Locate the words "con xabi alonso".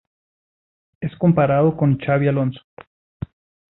1.77-2.61